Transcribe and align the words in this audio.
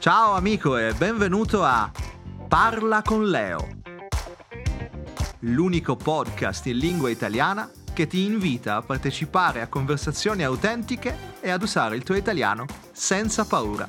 Ciao 0.00 0.32
amico 0.32 0.78
e 0.78 0.94
benvenuto 0.94 1.62
a 1.62 1.90
Parla 2.48 3.02
con 3.02 3.28
Leo, 3.28 3.68
l'unico 5.40 5.94
podcast 5.94 6.64
in 6.68 6.78
lingua 6.78 7.10
italiana 7.10 7.70
che 7.92 8.06
ti 8.06 8.24
invita 8.24 8.76
a 8.76 8.80
partecipare 8.80 9.60
a 9.60 9.66
conversazioni 9.66 10.42
autentiche 10.42 11.14
e 11.42 11.50
ad 11.50 11.60
usare 11.60 11.96
il 11.96 12.02
tuo 12.02 12.14
italiano 12.14 12.64
senza 12.92 13.44
paura. 13.44 13.86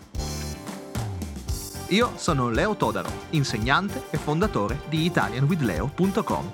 Io 1.87 2.11
sono 2.17 2.49
Leo 2.49 2.75
Todaro, 2.75 3.09
insegnante 3.29 4.03
e 4.09 4.17
fondatore 4.17 4.81
di 4.89 5.05
italianwithleo.com. 5.05 6.51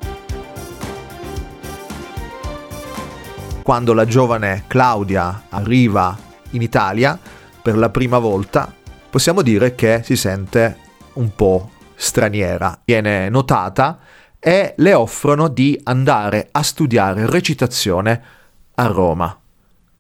Quando 3.64 3.94
la 3.94 4.06
giovane 4.06 4.66
Claudia 4.68 5.46
arriva 5.50 6.16
in 6.52 6.62
Italia 6.62 7.20
per 7.60 7.76
la 7.76 7.90
prima 7.90 8.20
volta, 8.20 8.77
possiamo 9.18 9.42
dire 9.42 9.74
che 9.74 10.02
si 10.04 10.16
sente 10.16 10.78
un 11.14 11.34
po' 11.34 11.72
straniera. 11.96 12.82
Viene 12.86 13.30
notata 13.30 13.98
e 14.40 14.76
le 14.78 14.94
offrono 14.94 15.48
di 15.48 15.80
andare 15.86 16.50
a 16.52 16.62
studiare 16.62 17.28
recitazione 17.28 18.22
a 18.76 18.86
Roma. 18.86 19.36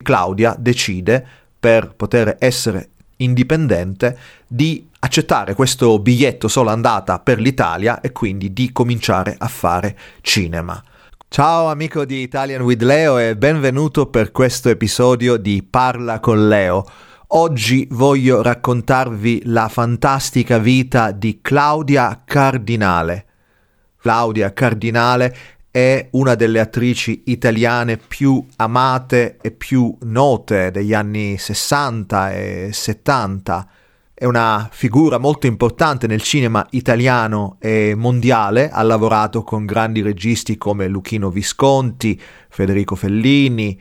Claudia 0.03 0.55
decide, 0.59 1.25
per 1.59 1.95
poter 1.95 2.35
essere 2.37 2.89
indipendente, 3.15 4.15
di 4.45 4.87
accettare 4.99 5.55
questo 5.55 5.97
biglietto 5.97 6.47
solo 6.47 6.69
andata 6.69 7.17
per 7.17 7.39
l'Italia 7.39 8.01
e 8.01 8.11
quindi 8.11 8.53
di 8.53 8.71
cominciare 8.71 9.33
a 9.35 9.47
fare 9.47 9.97
cinema. 10.21 10.79
Ciao 11.27 11.71
amico 11.71 12.05
di 12.05 12.21
Italian 12.21 12.61
with 12.61 12.83
Leo 12.83 13.17
e 13.17 13.35
benvenuto 13.35 14.05
per 14.05 14.31
questo 14.31 14.69
episodio 14.69 15.37
di 15.37 15.65
Parla 15.67 16.19
con 16.19 16.47
Leo 16.47 16.85
Oggi 17.31 17.85
voglio 17.91 18.41
raccontarvi 18.41 19.41
la 19.47 19.67
fantastica 19.67 20.59
vita 20.59 21.11
di 21.11 21.39
Claudia 21.41 22.21
Cardinale. 22.23 23.25
Claudia 23.97 24.53
Cardinale 24.53 25.35
è 25.69 26.07
una 26.11 26.35
delle 26.35 26.61
attrici 26.61 27.23
italiane 27.25 27.97
più 27.97 28.45
amate 28.55 29.39
e 29.41 29.51
più 29.51 29.93
note 30.03 30.71
degli 30.71 30.93
anni 30.93 31.37
60 31.37 32.33
e 32.33 32.69
70. 32.71 33.69
È 34.13 34.23
una 34.23 34.69
figura 34.71 35.17
molto 35.17 35.47
importante 35.47 36.07
nel 36.07 36.21
cinema 36.21 36.65
italiano 36.69 37.57
e 37.59 37.93
mondiale, 37.93 38.69
ha 38.69 38.81
lavorato 38.83 39.43
con 39.43 39.65
grandi 39.65 40.01
registi 40.01 40.57
come 40.57 40.87
Luchino 40.87 41.29
Visconti, 41.29 42.17
Federico 42.47 42.95
Fellini, 42.95 43.77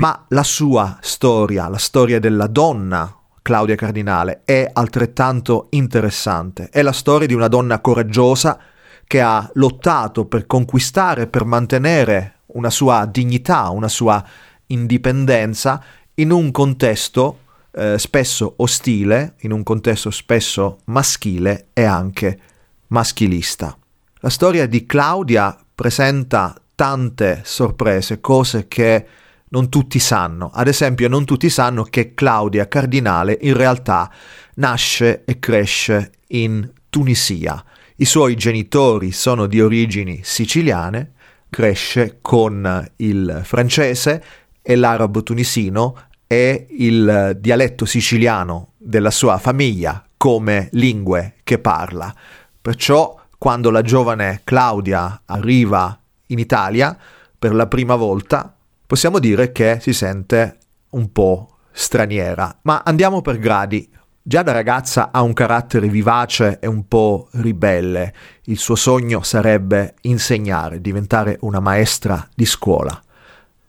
ma 0.00 0.24
la 0.28 0.42
sua 0.42 0.96
storia, 1.02 1.68
la 1.68 1.76
storia 1.76 2.18
della 2.18 2.46
donna 2.46 3.14
Claudia 3.42 3.74
Cardinale, 3.74 4.42
è 4.46 4.68
altrettanto 4.72 5.66
interessante. 5.70 6.70
È 6.70 6.80
la 6.80 6.92
storia 6.92 7.26
di 7.26 7.34
una 7.34 7.48
donna 7.48 7.80
coraggiosa 7.80 8.58
che 9.06 9.20
ha 9.20 9.48
lottato 9.54 10.24
per 10.24 10.46
conquistare, 10.46 11.26
per 11.26 11.44
mantenere 11.44 12.36
una 12.52 12.70
sua 12.70 13.04
dignità, 13.04 13.68
una 13.68 13.88
sua 13.88 14.24
indipendenza 14.68 15.82
in 16.14 16.30
un 16.30 16.50
contesto 16.50 17.40
eh, 17.72 17.98
spesso 17.98 18.54
ostile, 18.56 19.34
in 19.40 19.52
un 19.52 19.62
contesto 19.62 20.10
spesso 20.10 20.78
maschile 20.86 21.68
e 21.74 21.84
anche 21.84 22.40
maschilista. 22.86 23.76
La 24.20 24.30
storia 24.30 24.66
di 24.66 24.86
Claudia 24.86 25.58
presenta 25.74 26.54
tante 26.74 27.42
sorprese, 27.44 28.20
cose 28.20 28.66
che 28.66 29.06
non 29.50 29.68
tutti 29.68 29.98
sanno. 29.98 30.50
Ad 30.52 30.68
esempio, 30.68 31.08
non 31.08 31.24
tutti 31.24 31.48
sanno 31.48 31.84
che 31.84 32.14
Claudia 32.14 32.68
Cardinale 32.68 33.38
in 33.42 33.54
realtà 33.54 34.10
nasce 34.54 35.24
e 35.24 35.38
cresce 35.38 36.12
in 36.28 36.68
Tunisia. 36.88 37.62
I 37.96 38.04
suoi 38.04 38.34
genitori 38.34 39.12
sono 39.12 39.46
di 39.46 39.60
origini 39.60 40.20
siciliane, 40.22 41.12
cresce 41.50 42.18
con 42.20 42.88
il 42.96 43.40
francese 43.44 44.24
e 44.62 44.76
l'arabo 44.76 45.22
tunisino 45.22 46.08
e 46.26 46.66
il 46.70 47.36
dialetto 47.40 47.84
siciliano 47.84 48.74
della 48.76 49.10
sua 49.10 49.38
famiglia 49.38 50.04
come 50.16 50.68
lingue 50.72 51.34
che 51.42 51.58
parla. 51.58 52.14
Perciò 52.60 53.18
quando 53.36 53.70
la 53.70 53.82
giovane 53.82 54.42
Claudia 54.44 55.22
arriva 55.24 55.98
in 56.26 56.38
Italia 56.38 56.96
per 57.38 57.54
la 57.54 57.66
prima 57.66 57.96
volta 57.96 58.54
possiamo 58.90 59.20
dire 59.20 59.52
che 59.52 59.78
si 59.80 59.92
sente 59.92 60.58
un 60.90 61.12
po' 61.12 61.58
straniera. 61.70 62.58
Ma 62.62 62.82
andiamo 62.84 63.22
per 63.22 63.38
gradi. 63.38 63.88
Già 64.20 64.42
da 64.42 64.50
ragazza 64.50 65.12
ha 65.12 65.22
un 65.22 65.32
carattere 65.32 65.86
vivace 65.86 66.58
e 66.58 66.66
un 66.66 66.88
po' 66.88 67.28
ribelle. 67.34 68.12
Il 68.46 68.58
suo 68.58 68.74
sogno 68.74 69.22
sarebbe 69.22 69.94
insegnare, 70.00 70.80
diventare 70.80 71.38
una 71.42 71.60
maestra 71.60 72.28
di 72.34 72.44
scuola. 72.44 73.00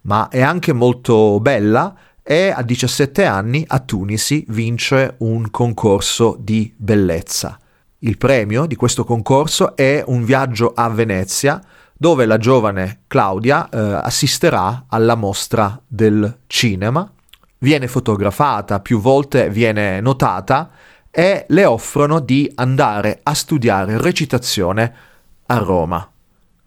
Ma 0.06 0.28
è 0.28 0.42
anche 0.42 0.74
molto 0.74 1.40
bella 1.40 1.96
e 2.24 2.50
a 2.50 2.64
17 2.64 3.24
anni 3.24 3.64
a 3.68 3.78
Tunisi 3.78 4.44
vince 4.48 5.18
un 5.20 5.52
concorso 5.52 6.36
di 6.40 6.74
bellezza. 6.76 7.60
Il 8.00 8.18
premio 8.18 8.66
di 8.66 8.76
questo 8.76 9.04
concorso 9.04 9.76
è 9.76 10.04
un 10.04 10.26
viaggio 10.26 10.72
a 10.74 10.90
Venezia 10.90 11.64
dove 12.02 12.26
la 12.26 12.40
giovane 12.40 13.04
Claudia 13.06 13.70
eh, 13.70 13.78
assisterà 13.78 14.86
alla 14.88 15.14
mostra 15.14 15.80
del 15.86 16.40
cinema, 16.48 17.08
viene 17.60 17.88
fotografata, 17.88 18.80
più 18.80 19.00
volte 19.00 19.52
viene 19.52 20.02
notata 20.02 20.72
e 21.12 21.46
le 21.48 21.64
offrono 21.64 22.20
di 22.20 22.52
andare 22.56 23.20
a 23.22 23.36
studiare 23.36 24.02
recitazione 24.02 24.96
a 25.46 25.58
Roma. 25.60 26.12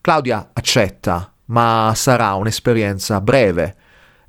Claudia 0.00 0.50
accetta, 0.53 1.33
ma 1.47 1.93
sarà 1.97 2.34
un'esperienza 2.34 3.21
breve 3.21 3.75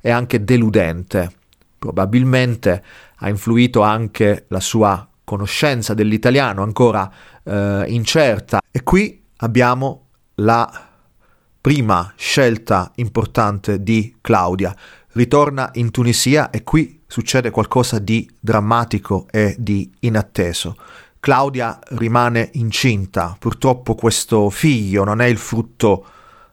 e 0.00 0.10
anche 0.10 0.42
deludente. 0.42 1.30
Probabilmente 1.78 2.82
ha 3.18 3.28
influito 3.28 3.80
anche 3.82 4.46
la 4.48 4.58
sua 4.58 5.06
conoscenza 5.22 5.94
dell'italiano 5.94 6.64
ancora 6.64 7.08
eh, 7.44 7.84
incerta 7.86 8.58
e 8.72 8.82
qui 8.82 9.22
abbiamo 9.36 10.06
la 10.40 10.85
prima 11.66 12.12
scelta 12.14 12.92
importante 12.94 13.82
di 13.82 14.18
Claudia. 14.20 14.72
Ritorna 15.14 15.70
in 15.74 15.90
Tunisia 15.90 16.50
e 16.50 16.62
qui 16.62 17.02
succede 17.08 17.50
qualcosa 17.50 17.98
di 17.98 18.30
drammatico 18.38 19.26
e 19.32 19.56
di 19.58 19.90
inatteso. 19.98 20.76
Claudia 21.18 21.80
rimane 21.96 22.50
incinta, 22.52 23.34
purtroppo 23.36 23.96
questo 23.96 24.48
figlio 24.48 25.02
non 25.02 25.20
è 25.20 25.26
il 25.26 25.38
frutto 25.38 26.06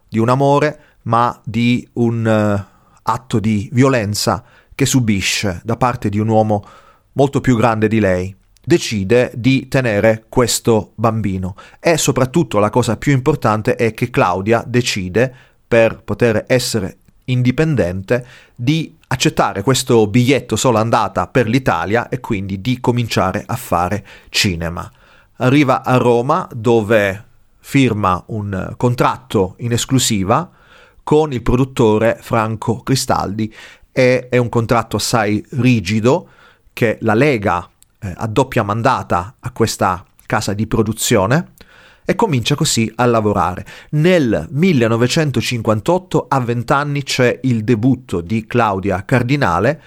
di 0.09 0.17
un 0.17 0.29
amore, 0.29 0.79
ma 1.03 1.39
di 1.43 1.87
un 1.93 2.25
uh, 2.25 2.99
atto 3.03 3.39
di 3.39 3.69
violenza 3.71 4.43
che 4.73 4.87
subisce 4.87 5.61
da 5.63 5.77
parte 5.77 6.09
di 6.09 6.17
un 6.17 6.27
uomo 6.27 6.65
molto 7.11 7.39
più 7.39 7.55
grande 7.55 7.87
di 7.87 7.99
lei 7.99 8.35
decide 8.65 9.31
di 9.35 9.67
tenere 9.67 10.25
questo 10.29 10.93
bambino 10.95 11.55
e 11.79 11.97
soprattutto 11.97 12.59
la 12.59 12.69
cosa 12.69 12.95
più 12.95 13.11
importante 13.11 13.75
è 13.75 13.93
che 13.93 14.09
Claudia 14.09 14.63
decide 14.65 15.33
per 15.67 16.01
poter 16.03 16.45
essere 16.47 16.97
indipendente 17.25 18.25
di 18.55 18.95
accettare 19.07 19.61
questo 19.61 20.07
biglietto 20.07 20.55
solo 20.55 20.77
andata 20.77 21.27
per 21.27 21.47
l'Italia 21.47 22.09
e 22.09 22.19
quindi 22.19 22.61
di 22.61 22.79
cominciare 22.79 23.43
a 23.45 23.55
fare 23.55 24.05
cinema. 24.29 24.89
Arriva 25.37 25.83
a 25.83 25.97
Roma 25.97 26.47
dove 26.53 27.25
firma 27.59 28.23
un 28.27 28.73
contratto 28.77 29.55
in 29.59 29.71
esclusiva 29.71 30.49
con 31.03 31.33
il 31.33 31.41
produttore 31.41 32.17
Franco 32.19 32.81
Cristaldi 32.81 33.53
e 33.91 34.27
è 34.29 34.37
un 34.37 34.49
contratto 34.49 34.95
assai 34.95 35.43
rigido 35.51 36.29
che 36.73 36.97
la 37.01 37.13
lega 37.13 37.69
eh, 38.03 38.13
a 38.15 38.27
doppia 38.27 38.63
mandata 38.63 39.35
a 39.39 39.51
questa 39.51 40.05
casa 40.25 40.53
di 40.53 40.67
produzione 40.67 41.53
e 42.05 42.15
comincia 42.15 42.55
così 42.55 42.91
a 42.95 43.05
lavorare. 43.05 43.65
Nel 43.91 44.47
1958, 44.49 46.25
a 46.27 46.39
20 46.39 46.73
anni, 46.73 47.03
c'è 47.03 47.39
il 47.43 47.63
debutto 47.63 48.19
di 48.19 48.45
Claudia 48.45 49.05
Cardinale, 49.05 49.81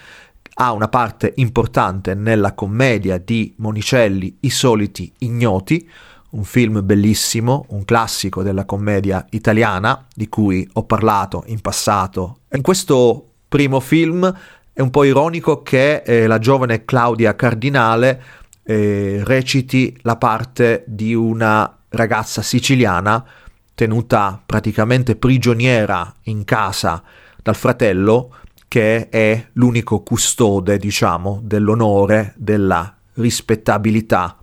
ha 0.59 0.71
una 0.71 0.87
parte 0.87 1.33
importante 1.35 2.15
nella 2.15 2.53
commedia 2.53 3.19
di 3.19 3.53
Monicelli 3.57 4.37
I 4.39 4.49
soliti 4.49 5.11
ignoti, 5.19 5.87
un 6.31 6.43
film 6.43 6.83
bellissimo, 6.83 7.65
un 7.69 7.85
classico 7.85 8.41
della 8.41 8.65
commedia 8.65 9.25
italiana 9.29 10.05
di 10.13 10.27
cui 10.27 10.67
ho 10.73 10.83
parlato 10.83 11.43
in 11.47 11.61
passato. 11.61 12.39
In 12.51 12.63
questo 12.63 13.33
primo 13.47 13.79
film 13.79 14.33
è 14.77 14.81
un 14.81 14.91
po' 14.91 15.05
ironico 15.05 15.63
che 15.63 16.03
eh, 16.05 16.27
la 16.27 16.37
giovane 16.37 16.85
Claudia 16.85 17.35
Cardinale 17.35 18.23
eh, 18.61 19.21
reciti 19.23 19.97
la 20.03 20.17
parte 20.17 20.83
di 20.85 21.15
una 21.15 21.79
ragazza 21.89 22.43
siciliana 22.43 23.25
tenuta 23.73 24.39
praticamente 24.45 25.15
prigioniera 25.15 26.13
in 26.25 26.43
casa 26.43 27.01
dal 27.41 27.55
fratello 27.55 28.35
che 28.67 29.09
è 29.09 29.47
l'unico 29.53 30.03
custode, 30.03 30.77
diciamo, 30.77 31.39
dell'onore 31.41 32.35
della 32.37 32.95
rispettabilità 33.13 34.37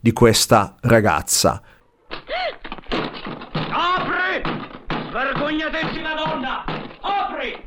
di 0.00 0.12
questa 0.12 0.74
ragazza. 0.80 1.62
Apri! 3.70 4.42
Vergognatissima 5.12 6.14
donna! 6.16 6.64
Apri! 7.02 7.62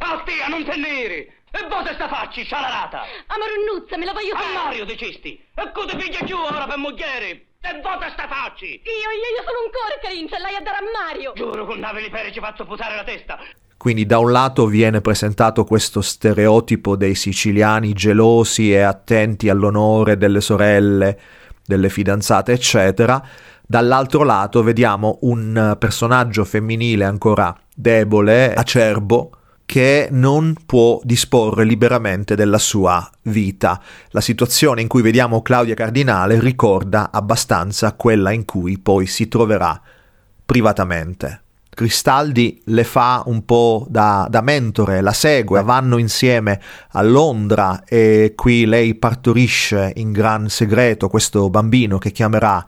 Astia, 0.00 0.48
non 0.48 0.64
te 0.64 0.76
neri! 0.76 1.28
E 1.52 1.66
voi 1.68 1.84
sta 1.92 2.08
facci, 2.08 2.42
scialarata! 2.42 3.02
Amoronnuzza, 3.26 3.98
me 3.98 4.06
la 4.06 4.12
voglio 4.12 4.34
fare! 4.34 4.56
A 4.56 4.62
Mario, 4.64 4.84
dicisti! 4.86 5.38
E 5.54 5.72
cosa 5.72 5.94
piglia 5.94 6.24
giù 6.24 6.36
ora 6.36 6.64
per 6.66 6.78
mogliere? 6.78 7.28
E 7.60 7.80
voi 7.82 8.10
sta 8.10 8.26
facci! 8.26 8.80
Io, 8.80 9.10
io, 9.12 9.28
io 9.36 9.42
sono 9.44 9.60
un 9.60 9.70
corcarin, 9.70 10.26
ce 10.26 10.38
l'hai 10.38 10.56
a 10.56 10.60
dare 10.60 10.78
a 10.78 10.88
Mario! 10.88 11.32
Giuro 11.34 11.66
con 11.66 11.78
nave 11.78 12.00
di 12.00 12.08
pere 12.08 12.32
ci 12.32 12.40
faccio 12.40 12.64
putare 12.64 12.96
la 12.96 13.04
testa! 13.04 13.38
Quindi 13.76 14.06
da 14.06 14.18
un 14.18 14.32
lato 14.32 14.66
viene 14.66 15.02
presentato 15.02 15.64
questo 15.64 16.00
stereotipo 16.00 16.96
dei 16.96 17.14
siciliani 17.14 17.92
gelosi 17.92 18.72
e 18.72 18.80
attenti 18.80 19.50
all'onore 19.50 20.16
delle 20.16 20.40
sorelle, 20.40 21.18
delle 21.64 21.90
fidanzate, 21.90 22.52
eccetera. 22.52 23.22
Dall'altro 23.66 24.22
lato 24.22 24.62
vediamo 24.62 25.18
un 25.22 25.76
personaggio 25.78 26.44
femminile 26.44 27.04
ancora 27.04 27.54
debole, 27.74 28.52
acerbo, 28.52 29.30
che 29.70 30.08
non 30.10 30.56
può 30.66 30.98
disporre 31.04 31.62
liberamente 31.62 32.34
della 32.34 32.58
sua 32.58 33.08
vita. 33.22 33.80
La 34.08 34.20
situazione 34.20 34.80
in 34.80 34.88
cui 34.88 35.00
vediamo 35.00 35.42
Claudia 35.42 35.76
Cardinale 35.76 36.40
ricorda 36.40 37.10
abbastanza 37.12 37.92
quella 37.92 38.32
in 38.32 38.44
cui 38.44 38.80
poi 38.80 39.06
si 39.06 39.28
troverà 39.28 39.80
privatamente. 40.44 41.42
Cristaldi 41.70 42.60
le 42.64 42.82
fa 42.82 43.22
un 43.26 43.44
po' 43.44 43.86
da, 43.88 44.26
da, 44.28 44.40
mentore, 44.40 45.02
la 45.02 45.12
segue, 45.12 45.62
vanno 45.62 45.98
insieme 45.98 46.60
a 46.90 47.02
Londra 47.02 47.84
e 47.84 48.32
qui 48.34 48.66
lei 48.66 48.96
partorisce 48.96 49.92
in 49.94 50.10
gran 50.10 50.48
segreto 50.48 51.08
questo 51.08 51.48
bambino 51.48 51.98
che 51.98 52.10
chiamerà 52.10 52.66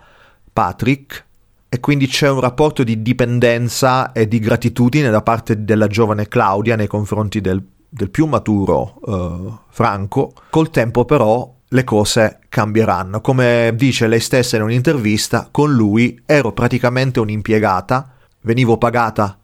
Patrick 0.52 1.30
e 1.74 1.80
quindi 1.80 2.06
c'è 2.06 2.28
un 2.28 2.40
rapporto 2.40 2.84
di 2.84 3.00
dipendenza 3.00 4.12
e 4.12 4.28
di 4.28 4.40
gratitudine 4.40 5.08
da 5.08 5.22
parte 5.22 5.64
della 5.64 5.86
giovane 5.86 6.28
Claudia 6.28 6.76
nei 6.76 6.86
confronti 6.86 7.40
del, 7.40 7.66
del 7.88 8.10
più 8.10 8.26
maturo 8.26 8.98
uh, 9.00 9.58
Franco. 9.70 10.34
Col 10.50 10.68
tempo 10.68 11.06
però 11.06 11.50
le 11.66 11.84
cose 11.84 12.40
cambieranno. 12.50 13.22
Come 13.22 13.72
dice 13.74 14.06
lei 14.06 14.20
stessa 14.20 14.56
in 14.56 14.64
un'intervista, 14.64 15.48
con 15.50 15.72
lui 15.72 16.20
ero 16.26 16.52
praticamente 16.52 17.20
un'impiegata 17.20 18.16
venivo 18.42 18.76
pagata 18.76 19.38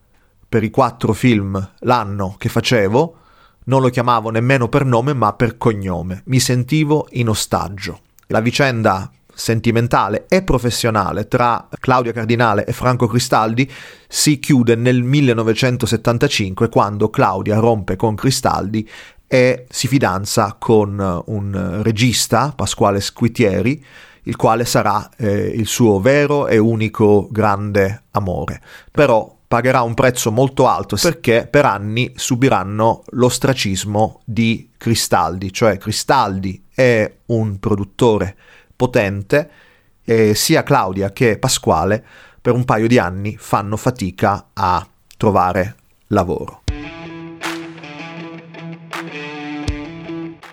per 0.46 0.62
i 0.62 0.68
quattro 0.68 1.14
film 1.14 1.70
l'anno 1.78 2.34
che 2.36 2.50
facevo, 2.50 3.16
non 3.64 3.80
lo 3.80 3.88
chiamavo 3.88 4.28
nemmeno 4.28 4.68
per 4.68 4.84
nome 4.84 5.14
ma 5.14 5.32
per 5.32 5.56
cognome, 5.56 6.24
mi 6.26 6.40
sentivo 6.40 7.06
in 7.12 7.30
ostaggio. 7.30 8.00
La 8.26 8.40
vicenda 8.40 9.10
sentimentale 9.38 10.26
e 10.28 10.42
professionale 10.42 11.28
tra 11.28 11.68
Claudia 11.78 12.10
Cardinale 12.10 12.64
e 12.64 12.72
Franco 12.72 13.06
Cristaldi 13.06 13.70
si 14.08 14.40
chiude 14.40 14.74
nel 14.74 15.04
1975 15.04 16.68
quando 16.68 17.08
Claudia 17.08 17.58
rompe 17.58 17.94
con 17.94 18.16
Cristaldi 18.16 18.88
e 19.28 19.66
si 19.68 19.86
fidanza 19.86 20.56
con 20.58 21.22
un 21.26 21.80
regista, 21.82 22.52
Pasquale 22.56 23.00
Squitieri, 23.00 23.84
il 24.24 24.34
quale 24.34 24.64
sarà 24.64 25.08
eh, 25.16 25.28
il 25.28 25.66
suo 25.66 26.00
vero 26.00 26.48
e 26.48 26.58
unico 26.58 27.28
grande 27.30 28.06
amore. 28.10 28.60
Però 28.90 29.36
pagherà 29.46 29.82
un 29.82 29.94
prezzo 29.94 30.32
molto 30.32 30.66
alto 30.66 30.96
perché 31.00 31.46
per 31.48 31.64
anni 31.64 32.12
subiranno 32.16 33.04
l'ostracismo 33.10 34.20
di 34.24 34.70
Cristaldi, 34.76 35.52
cioè 35.52 35.78
Cristaldi 35.78 36.64
è 36.74 37.10
un 37.26 37.58
produttore 37.60 38.36
potente 38.78 39.50
e 40.04 40.36
sia 40.36 40.62
Claudia 40.62 41.10
che 41.10 41.36
Pasquale 41.36 42.02
per 42.40 42.54
un 42.54 42.64
paio 42.64 42.86
di 42.86 42.96
anni 42.96 43.36
fanno 43.36 43.76
fatica 43.76 44.50
a 44.54 44.88
trovare 45.16 45.74
lavoro. 46.06 46.62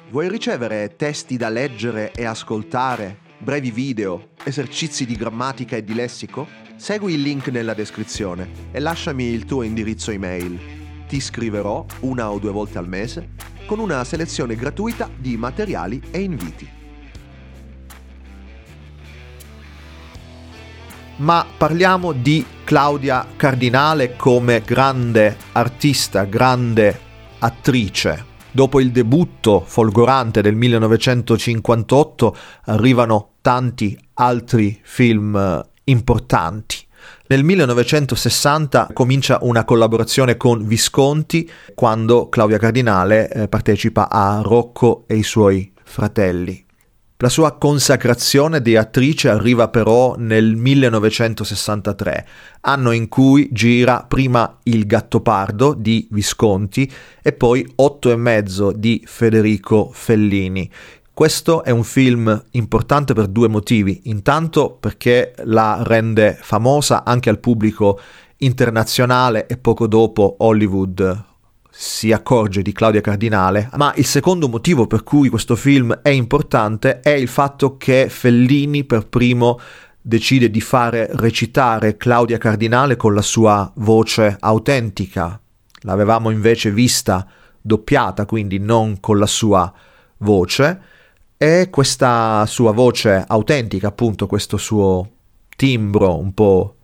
Vuoi 0.10 0.28
ricevere 0.28 0.96
testi 0.96 1.38
da 1.38 1.50
leggere 1.50 2.12
e 2.14 2.26
ascoltare 2.26 3.20
brevi 3.38 3.70
video, 3.70 4.30
esercizi 4.44 5.06
di 5.06 5.16
grammatica 5.16 5.76
e 5.76 5.84
di 5.84 5.94
lessico? 5.94 6.48
Segui 6.78 7.14
il 7.14 7.22
link 7.22 7.50
nella 7.50 7.74
descrizione 7.76 8.50
e 8.72 8.80
lasciami 8.80 9.26
il 9.26 9.46
tuo 9.46 9.62
indirizzo 9.62 10.10
email. 10.10 10.60
Ti 11.08 11.20
scriverò 11.20 11.86
una 12.00 12.32
o 12.32 12.40
due 12.40 12.52
volte 12.52 12.80
al 12.80 12.88
mese 12.88 13.34
con 13.68 13.80
una 13.80 14.04
selezione 14.04 14.56
gratuita 14.56 15.10
di 15.16 15.38
materiali 15.38 16.02
e 16.10 16.22
inviti. 16.22 16.75
Ma 21.18 21.46
parliamo 21.58 22.12
di 22.12 22.46
Claudia 22.66 23.26
Cardinale 23.38 24.18
come 24.18 24.62
grande 24.66 25.38
artista, 25.54 26.26
grande 26.26 27.00
attrice. 27.40 28.26
Dopo 28.52 28.82
il 28.82 28.92
debutto 28.92 29.64
folgorante 29.66 30.42
del 30.42 30.56
1958 30.56 32.36
arrivano 32.66 33.36
tanti 33.40 33.98
altri 34.16 34.78
film 34.84 35.38
eh, 35.38 35.66
importanti. 35.86 36.86
Nel 37.28 37.44
1960 37.44 38.90
comincia 38.92 39.40
una 39.42 39.64
collaborazione 39.64 40.36
con 40.36 40.68
Visconti 40.68 41.50
quando 41.74 42.28
Claudia 42.28 42.58
Cardinale 42.58 43.32
eh, 43.32 43.48
partecipa 43.48 44.10
a 44.10 44.42
Rocco 44.44 45.06
e 45.08 45.16
i 45.16 45.24
suoi 45.24 45.72
fratelli. 45.82 46.65
La 47.26 47.32
sua 47.32 47.58
consacrazione 47.58 48.62
di 48.62 48.76
attrice 48.76 49.30
arriva 49.30 49.68
però 49.70 50.14
nel 50.16 50.56
1963, 50.56 52.28
anno 52.62 52.92
in 52.92 53.10
cui 53.10 53.50
gira 53.52 54.06
prima 54.08 54.60
Il 54.62 54.86
Gattopardo 54.86 55.74
di 55.74 56.08
Visconti 56.12 56.88
e 57.24 57.34
poi 57.34 57.68
Otto 57.78 58.12
e 58.12 58.16
mezzo 58.16 58.72
di 58.72 59.04
Federico 59.08 59.90
Fellini. 59.92 60.70
Questo 61.12 61.64
è 61.64 61.72
un 61.72 61.84
film 61.84 62.44
importante 62.52 63.16
per 63.16 63.26
due 63.26 63.48
motivi. 63.48 64.02
Intanto 64.04 64.78
perché 64.80 65.34
la 65.46 65.80
rende 65.82 66.38
famosa 66.40 67.04
anche 67.04 67.32
al 67.32 67.40
pubblico 67.40 68.00
internazionale 68.38 69.48
e 69.48 69.58
poco 69.58 69.88
dopo 69.88 70.36
Hollywood 70.38 71.34
si 71.78 72.14
accorge 72.14 72.62
di 72.62 72.72
Claudia 72.72 73.02
Cardinale, 73.02 73.70
ma 73.74 73.92
il 73.98 74.06
secondo 74.06 74.48
motivo 74.48 74.88
per 74.88 75.04
cui 75.04 75.28
questo 75.28 75.58
film 75.58 75.94
è 76.02 76.08
importante 76.08 77.02
è 77.02 77.10
il 77.10 77.28
fatto 77.28 77.76
che 77.76 78.08
Fellini 78.08 78.86
per 78.86 79.08
primo 79.08 79.60
decide 80.02 80.50
di 80.50 80.62
fare 80.62 81.10
recitare 81.12 81.98
Claudia 81.98 82.38
Cardinale 82.38 82.96
con 82.96 83.14
la 83.14 83.22
sua 83.22 83.70
voce 83.76 84.38
autentica. 84.40 85.38
L'avevamo 85.82 86.30
invece 86.30 86.72
vista 86.72 87.28
doppiata, 87.62 88.26
quindi 88.26 88.58
non 88.58 89.02
con 89.02 89.20
la 89.20 89.28
sua 89.28 89.72
voce, 90.20 90.82
e 91.38 91.68
questa 91.70 92.46
sua 92.46 92.72
voce 92.72 93.22
autentica, 93.28 93.90
appunto 93.90 94.28
questo 94.28 94.56
suo 94.56 95.10
timbro 95.58 96.18
un 96.18 96.34
po' 96.34 96.76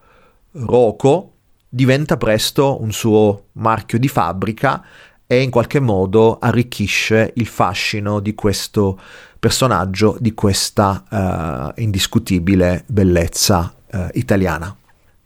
roco, 0.52 1.36
diventa 1.74 2.18
presto 2.18 2.82
un 2.82 2.92
suo 2.92 3.46
marchio 3.54 3.98
di 3.98 4.10
fabbrica 4.10 4.84
e 5.26 5.42
in 5.42 5.50
qualche 5.50 5.80
modo 5.80 6.38
arricchisce 6.40 7.32
il 7.36 7.48
fascino 7.48 8.20
di 8.20 8.36
questo 8.36 9.00
personaggio, 9.40 10.18
di 10.20 10.34
questa 10.34 11.72
uh, 11.74 11.82
indiscutibile 11.82 12.84
bellezza 12.88 13.74
uh, 13.90 14.08
italiana. 14.12 14.76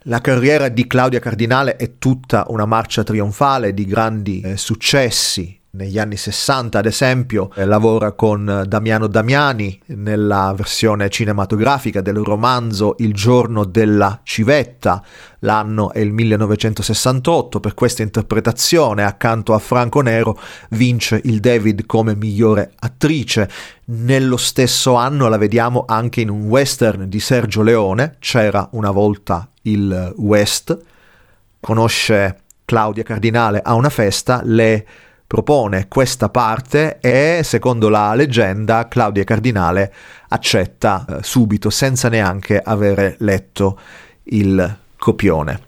La 0.03 0.21
carriera 0.21 0.69
di 0.69 0.85
Claudia 0.85 1.19
Cardinale 1.19 1.77
è 1.77 1.97
tutta 1.97 2.45
una 2.49 2.67
marcia 2.67 3.01
trionfale 3.01 3.73
di 3.73 3.85
grandi 3.85 4.41
eh, 4.41 4.57
successi, 4.57 5.59
negli 5.75 5.99
anni 5.99 6.15
60 6.15 6.79
ad 6.79 6.85
esempio 6.85 7.51
eh, 7.53 7.65
lavora 7.65 8.13
con 8.13 8.63
Damiano 8.65 9.07
Damiani 9.07 9.79
nella 9.87 10.53
versione 10.55 11.09
cinematografica 11.09 12.01
del 12.01 12.17
romanzo 12.17 12.95
Il 12.99 13.13
giorno 13.13 13.65
della 13.65 14.21
civetta, 14.23 15.03
l'anno 15.39 15.91
è 15.91 15.99
il 15.99 16.13
1968, 16.13 17.59
per 17.59 17.73
questa 17.73 18.03
interpretazione 18.03 19.03
accanto 19.03 19.53
a 19.53 19.59
Franco 19.59 20.01
Nero 20.01 20.39
vince 20.69 21.19
il 21.25 21.39
David 21.39 21.85
come 21.85 22.15
migliore 22.15 22.71
attrice. 22.79 23.49
Nello 23.85 24.37
stesso 24.37 24.95
anno 24.95 25.27
la 25.27 25.37
vediamo 25.37 25.83
anche 25.87 26.21
in 26.21 26.29
un 26.29 26.47
western 26.47 27.09
di 27.09 27.19
Sergio 27.19 27.61
Leone, 27.61 28.15
c'era 28.19 28.67
una 28.71 28.91
volta 28.91 29.47
il 29.63 30.13
West, 30.17 30.77
conosce 31.59 32.39
Claudia 32.65 33.03
Cardinale 33.03 33.61
a 33.63 33.75
una 33.75 33.89
festa, 33.89 34.41
le 34.43 34.85
propone 35.27 35.87
questa 35.87 36.29
parte 36.29 36.99
e, 36.99 37.41
secondo 37.43 37.89
la 37.89 38.13
leggenda, 38.13 38.87
Claudia 38.87 39.23
Cardinale 39.23 39.93
accetta 40.29 41.05
eh, 41.07 41.17
subito, 41.21 41.69
senza 41.69 42.09
neanche 42.09 42.59
avere 42.59 43.15
letto 43.19 43.79
il 44.23 44.77
copione. 44.97 45.61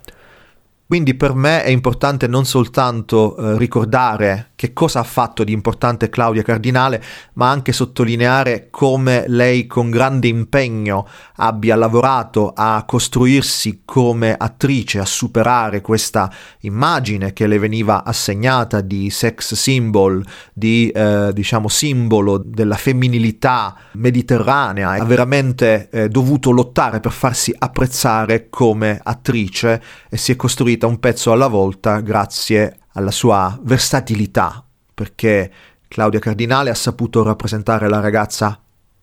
Quindi 0.86 1.16
per 1.16 1.34
me 1.34 1.64
è 1.64 1.70
importante 1.70 2.28
non 2.28 2.46
soltanto 2.46 3.36
eh, 3.36 3.58
ricordare 3.58 4.47
che 4.58 4.74
cosa 4.74 5.02
ha 5.02 5.04
fatto 5.04 5.44
di 5.44 5.54
importante 5.54 6.10
Claudia 6.10 6.42
Cardinale, 6.42 7.00
ma 7.34 7.52
anche 7.52 7.72
sottolineare 7.72 8.70
come 8.72 9.26
lei 9.28 9.68
con 9.68 9.92
grande 9.92 10.30
impegno 10.30 11.08
abbia 11.36 11.76
lavorato 11.76 12.54
a 12.56 12.84
costruirsi 12.84 13.84
come 13.86 14.36
attrice, 14.36 14.98
a 14.98 15.06
superare 15.06 15.82
questa 15.82 16.34
immagine 16.62 17.34
che 17.34 17.46
le 17.46 17.60
veniva 17.60 18.04
assegnata 18.04 18.82
di 18.82 19.12
sex 19.12 19.54
symbol, 19.54 20.26
di 20.52 20.90
eh, 20.90 21.30
diciamo 21.34 21.68
simbolo 21.68 22.40
della 22.44 22.78
femminilità 22.78 23.76
mediterranea, 23.92 24.90
ha 24.90 25.06
veramente 25.06 25.88
eh, 25.92 26.10
dovuto 26.10 26.50
lottare 26.50 27.00
per 27.00 27.12
farsi 27.12 27.54
apprezzare 27.56 28.50
come 28.50 29.00
attrice 29.04 29.84
e 30.10 30.18
si 30.18 30.32
è 30.32 30.36
costruita 30.36 30.88
un 30.88 30.98
pezzo 30.98 31.32
alla 31.32 31.48
volta 31.48 32.00
grazie 32.00 32.80
alla 32.98 33.12
sua 33.12 33.58
versatilità, 33.62 34.64
perché 34.94 35.52
Claudia 35.88 36.20
Cardinale 36.20 36.72
ha 36.72 36.76
saputo 36.76 37.22
rappresentare 37.22 37.88
la 37.88 38.00
ragazza 38.00 38.60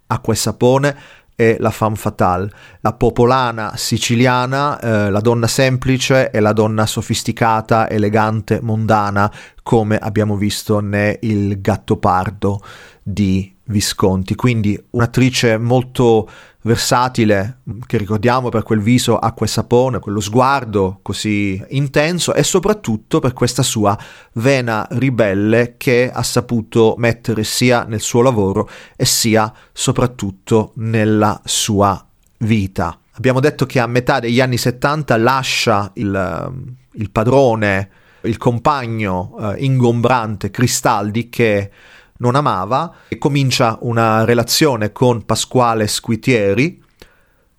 acqua 0.07 0.33
e 0.33 0.37
sapone 0.37 0.97
e 1.37 1.57
la 1.59 1.71
femme 1.71 1.97
fatale, 1.97 2.51
la 2.81 2.93
popolana 2.93 3.75
siciliana, 3.77 4.79
eh, 4.81 5.11
la 5.11 5.21
donna 5.21 5.47
semplice 5.47 6.31
e 6.31 6.41
la 6.41 6.53
donna 6.53 6.87
sofisticata, 6.87 7.89
elegante, 7.89 8.61
mondana, 8.61 9.33
come 9.63 9.97
abbiamo 9.97 10.37
visto 10.37 10.81
nel 10.81 11.19
Il 11.23 11.61
Gattopardo 11.61 12.61
di 13.03 13.53
Visconti. 13.65 14.35
Quindi 14.35 14.81
un'attrice 14.91 15.57
molto 15.59 16.29
versatile, 16.65 17.61
che 17.87 17.99
ricordiamo 17.99 18.49
per 18.49 18.63
quel 18.63 18.81
viso 18.81 19.19
acqua 19.19 19.47
e 19.47 19.49
sapone, 19.49 19.99
quello 19.99 20.21
sguardo 20.21 20.99
così 21.03 21.63
intenso 21.71 22.35
e 22.35 22.43
soprattutto 22.43 23.21
per 23.21 23.33
questa 23.33 23.63
sua 23.63 23.97
vena 24.35 24.87
ribelle 24.93 25.75
che 25.77 26.11
ha 26.13 26.23
saputo 26.23 26.95
mettere 26.99 27.45
sia 27.45 27.85
nel 27.85 28.01
suo 28.01 28.23
lavoro 28.23 28.69
e 28.97 29.05
sia 29.05 29.53
soprattutto 29.73 30.73
nella 30.77 31.41
sua 31.45 32.05
vita. 32.39 32.99
Abbiamo 33.17 33.41
detto 33.41 33.67
che 33.67 33.79
a 33.79 33.87
metà 33.87 34.19
degli 34.19 34.41
anni 34.41 34.57
70 34.57 35.17
lascia 35.19 35.91
il, 35.95 36.53
il 36.93 37.11
padrone, 37.11 37.91
il 38.23 38.39
compagno 38.39 39.37
eh, 39.39 39.65
ingombrante 39.65 40.51
Cristaldi 40.51 41.29
che 41.29 41.71
non 42.25 42.37
amava 42.37 42.95
e 43.09 43.19
comincia 43.19 43.77
una 43.83 44.25
relazione 44.25 44.93
con 44.93 45.27
Pasquale 45.27 45.87
Squitieri. 45.87 46.83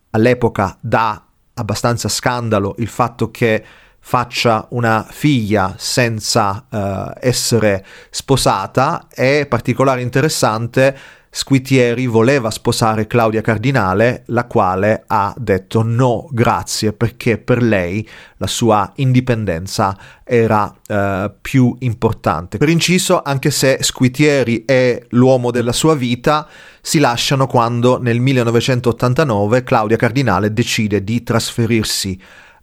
All'epoca 0.10 0.76
dà 0.82 1.24
abbastanza 1.54 2.10
scandalo 2.10 2.74
il 2.80 2.88
fatto 2.88 3.30
che 3.30 3.64
faccia 4.00 4.66
una 4.72 5.06
figlia 5.08 5.76
senza 5.78 6.66
uh, 6.70 7.12
essere 7.20 7.86
sposata 8.10 9.08
è 9.10 9.46
particolare 9.48 10.02
interessante 10.02 10.98
Squitieri 11.38 12.08
voleva 12.08 12.50
sposare 12.50 13.08
Claudia 13.08 13.42
Cardinale, 13.42 14.24
la 14.28 14.46
quale 14.46 15.04
ha 15.06 15.34
detto 15.38 15.84
no, 15.84 16.30
grazie, 16.32 16.94
perché 16.94 17.38
per 17.38 17.62
lei 17.62 18.08
la 18.38 18.48
sua 18.48 18.90
indipendenza 18.96 19.98
era 20.24 20.74
eh, 20.88 21.30
più 21.42 21.76
importante. 21.80 22.58
Per 22.58 22.70
inciso, 22.70 23.22
anche 23.22 23.52
se 23.52 23.80
Squitieri 23.82 24.64
è 24.64 25.08
l'uomo 25.10 25.52
della 25.52 25.74
sua 25.74 25.94
vita, 25.94 26.48
si 26.80 27.00
lasciano 27.00 27.48
quando 27.48 28.00
nel 28.02 28.22
1989 28.22 29.64
Claudia 29.64 29.98
Cardinale 29.98 30.54
decide 30.54 31.04
di 31.04 31.22
trasferirsi 31.22 32.18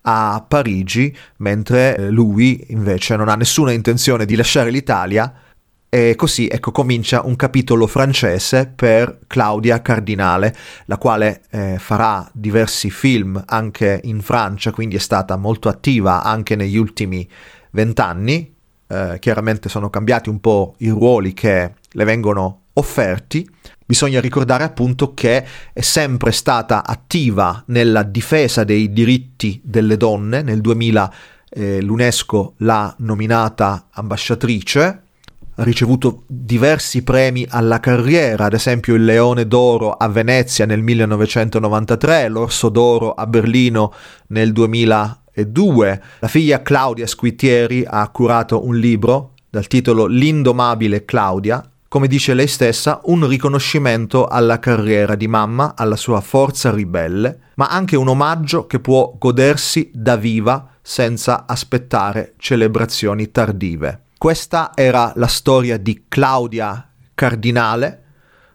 a 0.04 0.42
Parigi, 0.48 1.14
mentre 1.36 2.08
lui 2.08 2.64
invece 2.68 3.16
non 3.16 3.28
ha 3.28 3.34
nessuna 3.34 3.72
intenzione 3.72 4.24
di 4.24 4.34
lasciare 4.34 4.70
l'Italia 4.70 5.30
e 5.94 6.14
così 6.16 6.48
ecco 6.48 6.72
comincia 6.72 7.20
un 7.22 7.36
capitolo 7.36 7.86
francese 7.86 8.66
per 8.74 9.18
Claudia 9.26 9.82
Cardinale, 9.82 10.56
la 10.86 10.96
quale 10.96 11.42
eh, 11.50 11.76
farà 11.78 12.26
diversi 12.32 12.88
film 12.88 13.42
anche 13.46 14.00
in 14.04 14.22
Francia, 14.22 14.70
quindi 14.70 14.96
è 14.96 14.98
stata 14.98 15.36
molto 15.36 15.68
attiva 15.68 16.22
anche 16.22 16.56
negli 16.56 16.78
ultimi 16.78 17.28
vent'anni. 17.72 18.54
Eh, 18.86 19.18
chiaramente 19.18 19.68
sono 19.68 19.90
cambiati 19.90 20.30
un 20.30 20.40
po' 20.40 20.76
i 20.78 20.88
ruoli 20.88 21.34
che 21.34 21.74
le 21.86 22.04
vengono 22.04 22.60
offerti. 22.72 23.46
Bisogna 23.84 24.22
ricordare 24.22 24.64
appunto 24.64 25.12
che 25.12 25.44
è 25.74 25.80
sempre 25.82 26.32
stata 26.32 26.86
attiva 26.86 27.64
nella 27.66 28.02
difesa 28.02 28.64
dei 28.64 28.94
diritti 28.94 29.60
delle 29.62 29.98
donne. 29.98 30.40
Nel 30.40 30.62
2000 30.62 31.14
eh, 31.50 31.82
l'UNESCO 31.82 32.54
l'ha 32.60 32.94
nominata 33.00 33.88
ambasciatrice 33.90 35.02
ha 35.56 35.62
ricevuto 35.62 36.24
diversi 36.26 37.02
premi 37.02 37.46
alla 37.48 37.78
carriera, 37.78 38.46
ad 38.46 38.54
esempio 38.54 38.94
il 38.94 39.04
Leone 39.04 39.46
d'Oro 39.46 39.92
a 39.92 40.08
Venezia 40.08 40.64
nel 40.64 40.82
1993, 40.82 42.28
l'Orso 42.28 42.68
d'Oro 42.70 43.12
a 43.12 43.26
Berlino 43.26 43.92
nel 44.28 44.52
2002. 44.52 46.02
La 46.20 46.28
figlia 46.28 46.62
Claudia 46.62 47.06
Squitieri 47.06 47.84
ha 47.86 48.08
curato 48.08 48.64
un 48.64 48.76
libro 48.76 49.32
dal 49.50 49.66
titolo 49.66 50.06
L'indomabile 50.06 51.04
Claudia, 51.04 51.62
come 51.86 52.08
dice 52.08 52.32
lei 52.32 52.46
stessa, 52.46 53.00
un 53.04 53.28
riconoscimento 53.28 54.26
alla 54.26 54.58
carriera 54.58 55.14
di 55.14 55.28
mamma, 55.28 55.74
alla 55.76 55.96
sua 55.96 56.22
forza 56.22 56.70
ribelle, 56.70 57.40
ma 57.56 57.68
anche 57.68 57.96
un 57.96 58.08
omaggio 58.08 58.66
che 58.66 58.80
può 58.80 59.14
godersi 59.18 59.90
da 59.92 60.16
viva 60.16 60.70
senza 60.80 61.44
aspettare 61.46 62.32
celebrazioni 62.38 63.30
tardive. 63.30 64.04
Questa 64.22 64.70
era 64.76 65.12
la 65.16 65.26
storia 65.26 65.78
di 65.78 66.04
Claudia 66.06 66.88
Cardinale, 67.12 68.02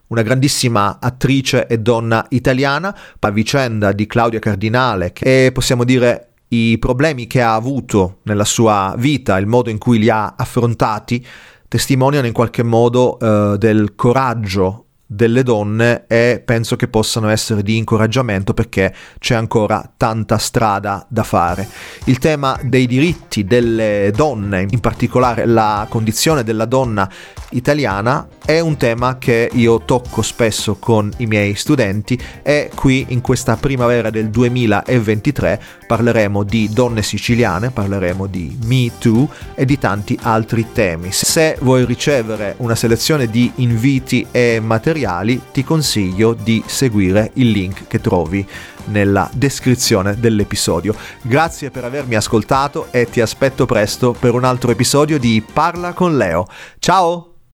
una 0.08 0.22
grandissima 0.22 1.00
attrice 1.02 1.68
e 1.68 1.80
donna 1.80 2.26
italiana, 2.30 2.98
la 3.20 3.32
vicenda 3.32 3.92
di 3.92 4.08
Claudia 4.08 4.40
Cardinale 4.40 5.12
e 5.20 5.52
possiamo 5.54 5.84
dire 5.84 6.30
i 6.48 6.78
problemi 6.80 7.28
che 7.28 7.42
ha 7.42 7.54
avuto 7.54 8.20
nella 8.24 8.46
sua 8.46 8.96
vita, 8.98 9.38
il 9.38 9.46
modo 9.46 9.70
in 9.70 9.78
cui 9.78 10.00
li 10.00 10.10
ha 10.10 10.36
affrontati, 10.38 11.28
testimoniano 11.68 12.28
in 12.28 12.34
qualche 12.34 12.64
modo 12.64 13.20
eh, 13.20 13.58
del 13.58 13.94
coraggio 13.94 14.86
delle 15.10 15.42
donne 15.42 16.04
e 16.08 16.42
penso 16.44 16.76
che 16.76 16.90
possano 16.90 17.30
essere 17.30 17.64
di 17.64 17.78
incoraggiamento 17.78 18.54
perché 18.54 18.94
c'è 19.20 19.36
ancora 19.36 19.90
tanta 19.96 20.38
strada 20.38 21.06
da 21.08 21.24
fare. 21.24 21.66
Il 22.06 22.20
tema 22.20 22.60
dei 22.62 22.86
diritti 22.86 23.46
delle 23.46 24.12
donne, 24.14 24.68
in 24.70 24.82
particolare 24.82 25.46
la 25.46 25.88
condizione 25.90 26.44
della 26.44 26.66
donna 26.66 27.10
italiana, 27.52 28.28
è 28.46 28.60
un 28.60 28.78
tema 28.78 29.18
che 29.18 29.50
io 29.54 29.82
tocco 29.82 30.22
spesso 30.22 30.76
con 30.80 31.12
i 31.18 31.26
miei 31.26 31.56
studenti 31.56 32.20
e 32.44 32.70
qui 32.74 33.06
in 33.10 33.22
questa 33.22 33.56
primavera 33.58 34.10
del 34.10 34.30
2023 34.30 35.62
parleremo 35.86 36.44
di 36.44 36.70
donne 36.72 37.02
siciliane, 37.02 37.72
parleremo 37.72 38.26
di 38.26 38.58
Me 38.64 38.92
Too 38.98 39.30
e 39.56 39.66
di 39.66 39.78
tanti 39.78 40.18
altri 40.22 40.68
temi. 40.72 41.12
Se 41.12 41.58
vuoi 41.62 41.86
ricevere 41.86 42.56
una 42.58 42.76
selezione 42.76 43.28
di 43.28 43.52
inviti 43.56 44.28
e 44.32 44.60
materiali 44.62 45.42
ti 45.52 45.64
consiglio 45.64 46.34
di 46.34 46.64
seguire 46.66 47.32
il 47.34 47.50
link 47.50 47.88
che 47.88 48.02
trovi 48.02 48.46
nella 48.88 49.30
descrizione 49.34 50.20
dell'episodio. 50.20 50.96
Grazie 51.22 51.72
per 51.72 51.84
avermi 51.84 52.16
ascoltato 52.16 52.88
e 52.92 53.10
ti 53.10 53.22
aspetto 53.22 53.66
presto 53.66 54.16
per 54.18 54.34
un 54.34 54.44
altro 54.44 54.72
episodio 54.72 55.18
di 55.20 55.44
Parla 55.54 55.94
con 55.94 56.18
Leo. 56.18 56.46
Ciao! 56.80 57.38